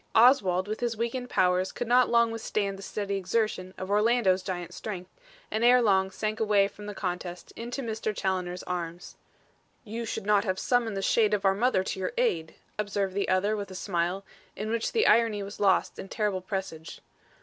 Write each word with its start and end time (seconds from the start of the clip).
Oswald 0.15 0.67
with 0.67 0.79
his 0.79 0.97
weakened 0.97 1.29
powers 1.29 1.71
could 1.71 1.87
not 1.87 2.09
long 2.09 2.31
withstand 2.31 2.75
the 2.75 2.81
steady 2.81 3.17
exertion 3.17 3.71
of 3.77 3.91
Orlando's 3.91 4.41
giant 4.41 4.73
strength, 4.73 5.11
and 5.51 5.63
ere 5.63 5.79
long 5.79 6.09
sank 6.09 6.39
away 6.39 6.67
from 6.67 6.87
the 6.87 6.95
contest 6.95 7.53
into 7.55 7.83
Mr. 7.83 8.11
Challoner's 8.17 8.63
arms. 8.63 9.15
"You 9.83 10.05
should 10.05 10.25
not 10.25 10.43
have 10.43 10.57
summoned 10.57 10.97
the 10.97 11.03
shade 11.03 11.35
of 11.35 11.45
our 11.45 11.53
mother 11.53 11.83
to 11.83 11.99
your 11.99 12.13
aid," 12.17 12.55
observed 12.79 13.13
the 13.13 13.29
other 13.29 13.55
with 13.55 13.69
a 13.69 13.75
smile, 13.75 14.25
in 14.55 14.71
which 14.71 14.91
the 14.91 15.05
irony 15.05 15.43
was 15.43 15.59
lost 15.59 15.99
in 15.99 16.09
terrible 16.09 16.41
presage. 16.41 17.01